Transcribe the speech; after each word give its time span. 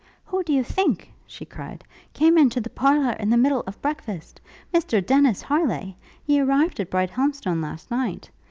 'Who 0.25 0.41
do 0.41 0.51
you 0.51 0.63
think,' 0.63 1.13
she 1.27 1.45
cried, 1.45 1.83
'came 2.11 2.35
into 2.35 2.59
the 2.59 2.71
parlour 2.71 3.11
in 3.19 3.29
the 3.29 3.37
middle 3.37 3.63
of 3.67 3.79
breakfast? 3.83 4.41
Mr 4.73 5.05
Dennis 5.05 5.43
Harleigh! 5.43 5.93
He 6.25 6.41
arrived 6.41 6.79
at 6.79 6.89
Brighthelmstone 6.89 7.61
last 7.61 7.91
night. 7.91 8.31